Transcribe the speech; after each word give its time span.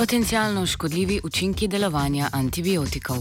Potencialno 0.00 0.66
škodljivi 0.66 1.20
učinki 1.24 1.68
delovanja 1.68 2.28
antibiotikov. 2.32 3.16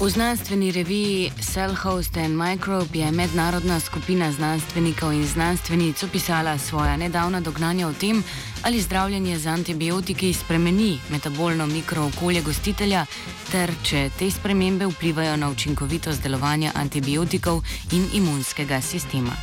V 0.00 0.10
znanstveni 0.10 0.72
reviji 0.72 1.32
Cell 1.40 1.74
Host 1.74 2.16
and 2.16 2.36
Microbe 2.36 2.98
je 2.98 3.10
mednarodna 3.12 3.80
skupina 3.80 4.32
znanstvenikov 4.32 5.12
in 5.12 5.26
znanstvenic 5.26 6.02
opisala 6.02 6.58
svoja 6.58 6.96
nedavna 6.96 7.40
dognanja 7.40 7.88
o 7.88 7.92
tem, 7.92 8.22
ali 8.62 8.80
zdravljenje 8.80 9.38
z 9.38 9.46
antibiotiki 9.46 10.32
spremeni 10.32 10.98
metabolno 11.10 11.66
mikrookolje 11.66 12.42
gostitelja, 12.42 13.06
ter 13.50 13.74
če 13.82 14.10
te 14.18 14.30
spremembe 14.30 14.86
vplivajo 14.86 15.36
na 15.36 15.50
učinkovitost 15.50 16.22
delovanja 16.22 16.72
antibiotikov 16.74 17.62
in 17.92 18.06
imunskega 18.12 18.80
sistema. 18.80 19.34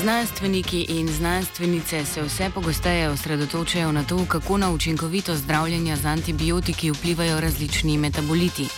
Znanstveniki 0.00 0.86
in 0.88 1.08
znanstvenice 1.08 2.04
se 2.04 2.22
vse 2.22 2.50
pogosteje 2.54 3.08
osredotočajo 3.08 3.92
na 3.92 4.04
to, 4.04 4.24
kako 4.28 4.58
na 4.58 4.70
učinkovito 4.70 5.36
zdravljenje 5.36 5.96
z 5.96 6.06
antibiotiki 6.06 6.90
vplivajo 6.90 7.40
različni 7.40 7.98
metaboliti. 7.98 8.68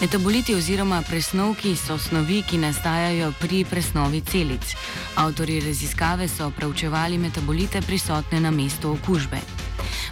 Metaboliti 0.00 0.54
oziroma 0.54 1.02
presnovki 1.02 1.76
so 1.76 1.98
snovi, 1.98 2.42
ki 2.42 2.58
nastajajo 2.58 3.32
pri 3.40 3.64
presnovi 3.70 4.20
celic. 4.20 4.74
Avtori 5.14 5.60
raziskave 5.60 6.28
so 6.28 6.50
preučevali 6.50 7.18
metabolite 7.18 7.82
prisotne 7.82 8.40
na 8.40 8.50
mestu 8.50 8.90
okužbe. 8.90 9.38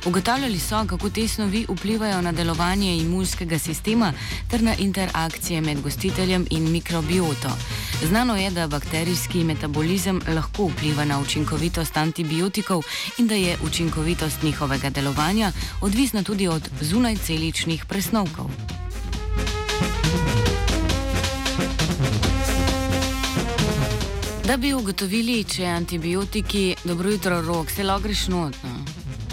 Ugotavljali 0.07 0.59
so, 0.59 0.85
kako 0.87 1.11
te 1.11 1.29
snovi 1.29 1.67
vplivajo 1.69 2.23
na 2.23 2.33
delovanje 2.33 2.97
imunskega 2.97 3.59
sistema 3.59 4.13
ter 4.51 4.63
na 4.63 4.75
interakcije 4.75 5.61
med 5.61 5.81
gostiteljem 5.81 6.47
in 6.51 6.71
mikrobioto. 6.71 7.51
Znano 8.09 8.37
je, 8.37 8.51
da 8.51 8.67
bakterijski 8.67 9.45
metabolizem 9.45 10.21
lahko 10.35 10.67
vpliva 10.67 11.05
na 11.05 11.21
učinkovitost 11.21 11.97
antibiotikov 11.97 12.83
in 13.19 13.27
da 13.27 13.35
je 13.35 13.57
učinkovitost 13.65 14.43
njihovega 14.43 14.91
delovanja 14.91 15.53
odvisna 15.83 16.23
tudi 16.23 16.49
od 16.49 16.71
zunajceličnih 16.81 17.85
presnovkov. 17.85 18.51
Da 24.45 24.57
bi 24.57 24.75
ugotovili, 24.75 25.45
če 25.45 25.67
antibiotiki 25.67 26.77
dobro 26.85 27.11
jutro 27.11 27.43
rok, 27.43 27.71
se 27.71 27.85
lahko 27.85 28.03
greš 28.03 28.27
notno 28.29 28.81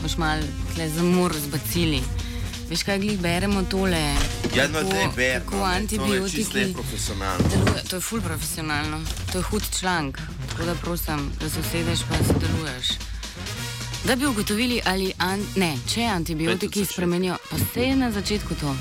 boš 0.07 0.17
mal 0.17 0.39
tle 0.75 0.89
zamor 0.89 1.33
zbacili. 1.35 1.99
Veš, 2.69 2.83
kaj 2.83 2.99
glih 2.99 3.19
beremo 3.19 3.63
tole? 3.63 4.15
Ja, 4.55 4.67
no, 4.67 4.79
te 4.79 5.07
beremo. 5.15 5.45
Kako 5.45 5.63
antibiotiki. 5.63 6.51
To 6.51 6.57
je 6.57 6.73
profesionalno. 6.73 7.49
Deluje, 7.49 7.83
to 7.89 7.95
je 7.95 8.01
ful 8.01 8.21
profesionalno. 8.21 8.99
To 9.31 9.37
je 9.37 9.43
hud 9.43 9.63
članek. 9.79 10.19
Tako 10.49 10.65
da 10.65 10.75
prosim, 10.75 11.31
da 11.39 11.49
se 11.49 11.59
usedeš 11.59 11.99
pa 12.09 12.15
sodeluješ. 12.33 12.87
Da 14.03 14.15
bi 14.15 14.25
ugotovili, 14.25 14.81
ali 14.85 15.13
an, 15.17 15.45
ne, 15.55 15.77
če 15.93 16.03
antibiotiki 16.03 16.85
spremenijo, 16.85 17.37
pa 17.49 17.57
se 17.73 17.81
je 17.81 17.95
na 17.95 18.11
začetku 18.11 18.55
to. 18.55 18.75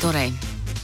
Torej, 0.00 0.32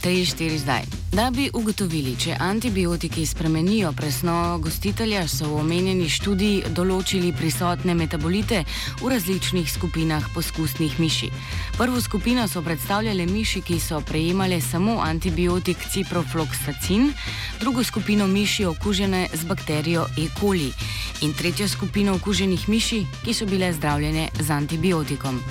3-4 0.03 0.57
zdaj. 0.57 0.83
Da 1.11 1.29
bi 1.31 1.49
ugotovili, 1.53 2.15
če 2.19 2.35
antibiotiki 2.39 3.25
spremenijo 3.25 3.91
presnovo 3.95 4.57
gostitelja, 4.57 5.27
so 5.27 5.47
v 5.49 5.61
omenjeni 5.61 6.09
študiji 6.09 6.73
določili 6.75 7.31
prisotne 7.33 7.95
metabolite 7.95 8.63
v 9.01 9.11
različnih 9.13 9.71
skupinah 9.71 10.27
poskusnih 10.35 10.99
miši. 10.99 11.31
Prvo 11.77 12.01
skupino 12.01 12.47
so 12.47 12.61
predstavljale 12.61 13.25
miši, 13.25 13.61
ki 13.61 13.79
so 13.79 14.01
prejemale 14.01 14.59
samo 14.61 14.99
antibiotik 15.01 15.87
ciprofloxacin, 15.93 17.09
drugo 17.59 17.83
skupino 17.83 18.27
miši 18.27 18.65
okužene 18.65 19.27
z 19.33 19.49
bakterijo 19.49 20.05
E. 20.17 20.27
coli 20.39 20.69
in 21.21 21.33
tretjo 21.33 21.67
skupino 21.67 22.19
okuženih 22.19 22.69
miši, 22.69 23.05
ki 23.23 23.33
so 23.33 23.45
bile 23.45 23.73
zdravljene 23.73 24.29
z 24.39 24.49
antibiotikom. 24.51 25.41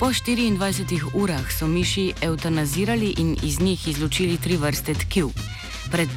Po 0.00 0.06
24 0.06 1.10
urah 1.12 1.52
so 1.52 1.66
miši 1.66 2.12
eutanazirali 2.22 3.14
in 3.18 3.36
iz 3.42 3.60
njih 3.60 3.88
izločili 3.88 4.36
tri 4.36 4.56
vrste 4.56 4.94
tkiv. 4.94 5.28
Pred 5.90 6.08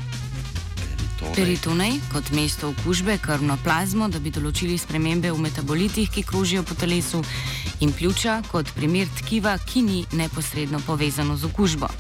peritonej 1.35 1.99
kot 2.13 2.31
mesto 2.31 2.69
okužbe, 2.69 3.17
krvno 3.17 3.57
plazmo, 3.63 4.07
da 4.07 4.23
bi 4.23 4.31
določili 4.31 4.77
spremembe 4.77 5.31
v 5.31 5.44
metabolitih, 5.44 6.07
ki 6.07 6.23
krožijo 6.23 6.63
po 6.63 6.79
telesu, 6.79 7.19
in 7.83 7.91
pljuča 7.91 8.39
kot 8.51 8.71
primer 8.71 9.07
tkiva, 9.19 9.57
ki 9.57 9.81
ni 9.81 10.05
neposredno 10.15 10.79
povezano 10.88 11.35
z 11.38 11.51
okužbo. 11.51 11.91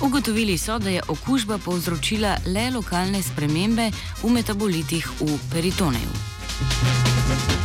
Ugotovili 0.00 0.58
so, 0.58 0.78
da 0.78 0.90
je 0.90 1.02
okužba 1.08 1.58
povzročila 1.58 2.36
le 2.46 2.70
lokalne 2.72 3.22
spremembe 3.22 3.90
v 4.22 4.32
metabolitih 4.32 5.04
v 5.20 5.38
peritoneju. 5.52 7.59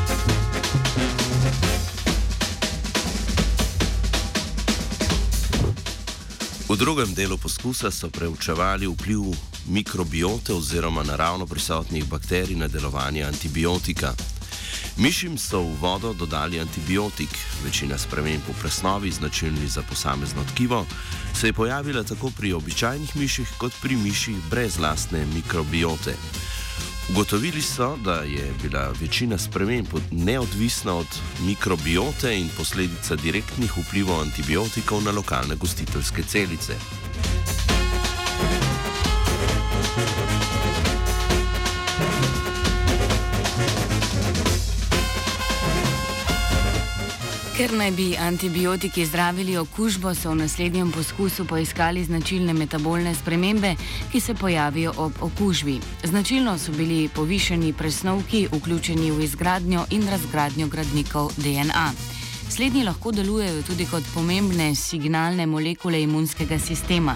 V 6.75 6.77
drugem 6.77 7.13
delu 7.15 7.37
poskusa 7.39 7.87
so 7.87 8.09
preučevali 8.11 8.87
vpliv 8.87 9.31
mikrobiote 9.71 10.53
oziroma 10.53 11.03
naravno 11.03 11.47
prisotnih 11.47 12.03
bakterij 12.05 12.55
na 12.55 12.67
delovanje 12.67 13.23
antibiotika. 13.23 14.11
Mišim 14.97 15.37
so 15.37 15.61
v 15.61 15.77
vodo 15.79 16.11
dodali 16.13 16.59
antibiotik, 16.59 17.31
večina 17.63 17.97
sprememb 17.97 18.43
v 18.43 18.59
presnovi, 18.59 19.11
značilni 19.11 19.67
za 19.67 19.87
posamezno 19.87 20.43
tkivo, 20.51 20.85
se 21.33 21.47
je 21.47 21.53
pojavila 21.53 22.03
tako 22.03 22.31
pri 22.37 22.53
običajnih 22.53 23.15
miših 23.15 23.47
kot 23.57 23.71
pri 23.81 23.95
miših 23.95 24.35
brez 24.51 24.75
lastne 24.79 25.25
mikrobiote. 25.25 26.15
Ugotovili 27.09 27.61
so, 27.61 27.97
da 27.97 28.13
je 28.13 28.53
bila 28.63 28.93
večina 29.01 29.37
sprememb 29.37 29.87
neodvisna 30.11 30.95
od 30.95 31.07
mikrobiote 31.39 32.39
in 32.39 32.49
posledica 32.57 33.15
direktnih 33.15 33.71
vplivov 33.77 34.21
antibiotikov 34.21 35.03
na 35.03 35.11
lokalne 35.11 35.55
gostiteljske 35.55 36.23
celice. 36.23 36.73
Ker 47.55 47.71
naj 47.71 47.91
bi 47.95 48.17
antibiotiki 48.19 49.05
zdravili 49.05 49.53
okužbo, 49.57 50.11
so 50.15 50.33
v 50.33 50.41
naslednjem 50.41 50.89
poskusu 50.91 51.45
poiskali 51.47 52.03
značilne 52.03 52.53
metabolne 52.53 53.13
spremembe, 53.15 53.75
ki 54.11 54.19
se 54.19 54.33
pojavijo 54.33 54.91
ob 54.97 55.13
okužbi. 55.21 55.79
Značilno 56.03 56.57
so 56.57 56.71
bili 56.71 57.07
povišeni 57.15 57.73
presnovki, 57.73 58.47
vključeni 58.51 59.11
v 59.11 59.23
izgradnjo 59.23 59.85
in 59.89 60.03
razgradnjo 60.09 60.67
gradnikov 60.67 61.31
DNA. 61.37 61.91
Slednji 62.49 62.83
lahko 62.83 63.11
delujejo 63.11 63.61
tudi 63.63 63.85
kot 63.85 64.03
pomembne 64.13 64.75
signalne 64.75 65.45
molekule 65.45 66.01
imunskega 66.03 66.59
sistema. 66.59 67.15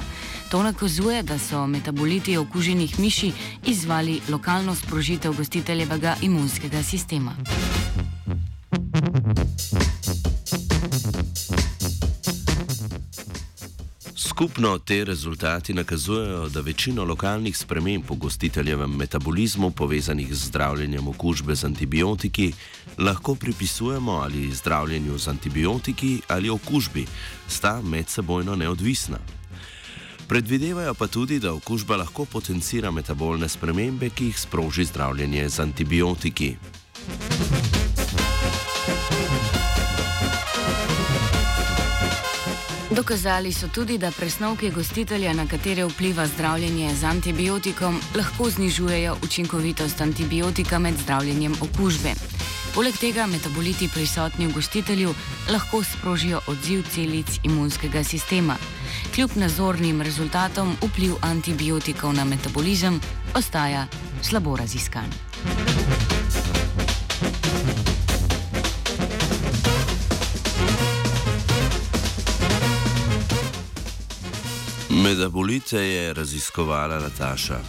To 0.51 0.63
nakazuje, 0.63 1.23
da 1.23 1.39
so 1.39 1.67
metaboliti 1.67 2.37
okuženih 2.37 2.99
miši 2.99 3.31
izvali 3.65 4.21
lokalno 4.29 4.75
sprožitev 4.75 5.35
gostiteljevega 5.35 6.15
imunskega 6.21 6.83
sistema. 6.83 7.35
Skupno 14.39 14.77
te 14.77 15.03
rezultati 15.03 15.73
nakazujejo, 15.73 16.49
da 16.49 16.61
večino 16.61 17.03
lokalnih 17.03 17.57
sprememb 17.57 18.03
v 18.09 18.15
gostiteljevem 18.15 18.91
metabolizmu 18.95 19.71
povezanih 19.71 20.33
z 20.33 20.45
zdravljenjem 20.47 21.07
okužbe 21.07 21.55
z 21.55 21.65
antibiotiki 21.65 22.53
lahko 22.97 23.35
pripisujemo 23.35 24.11
ali 24.11 24.51
zdravljenju 24.51 25.17
z 25.17 25.27
antibiotiki 25.27 26.21
ali 26.27 26.49
okužbi, 26.49 27.05
sta 27.47 27.81
medsebojno 27.81 28.55
neodvisna. 28.55 29.17
Predvidevajo 30.27 30.93
pa 30.93 31.07
tudi, 31.07 31.39
da 31.39 31.53
okužba 31.53 31.97
lahko 31.97 32.25
potencira 32.25 32.91
metabolne 32.91 33.49
spremembe, 33.49 34.09
ki 34.09 34.25
jih 34.25 34.39
sproži 34.39 34.85
zdravljenje 34.85 35.49
z 35.49 35.59
antibiotiki. 35.59 36.55
Dokazali 42.99 43.53
so 43.53 43.67
tudi, 43.67 43.97
da 43.97 44.11
presnovke 44.11 44.69
gostitelja, 44.75 45.33
na 45.33 45.45
katere 45.47 45.85
vpliva 45.85 46.25
zdravljenje 46.27 46.95
z 46.95 47.03
antibiotikom, 47.03 47.99
lahko 48.15 48.49
znižujejo 48.49 49.15
učinkovitost 49.23 50.01
antibiotika 50.01 50.79
med 50.79 50.99
zdravljenjem 51.03 51.55
okužbe. 51.61 52.11
Poleg 52.75 52.97
tega 52.99 53.25
metaboliti 53.27 53.87
prisotni 53.87 54.47
v 54.47 54.53
gostitelju 54.53 55.13
lahko 55.51 55.79
sprožijo 55.83 56.41
odziv 56.47 56.83
celic 56.91 57.39
imunskega 57.43 58.03
sistema. 58.03 58.57
Kljub 59.15 59.31
nazornim 59.35 60.01
rezultatom 60.01 60.75
vpliv 60.83 61.15
antibiotikov 61.21 62.13
na 62.13 62.25
metabolizem 62.25 62.99
ostaja 63.33 63.87
slabo 64.21 64.57
raziskan. 64.59 65.07
Metabolite 75.09 75.77
je 75.77 76.13
raziskovala 76.13 76.99
Nataša. 76.99 77.59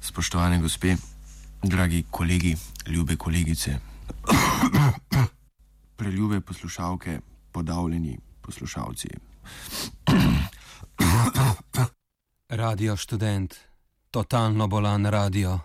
Spoštovane 0.00 0.58
gospe, 0.60 0.96
dragi 1.62 2.04
kolegi, 2.10 2.56
ljube 2.86 3.16
kolegice, 3.16 3.78
preljube 5.96 6.40
poslušalke, 6.40 7.20
podavljeni 7.52 8.18
poslušalci. 8.42 9.08
Radio 12.48 12.96
študent, 12.96 13.54
totalno 14.10 14.66
bolan 14.68 15.06
radio. 15.06 15.60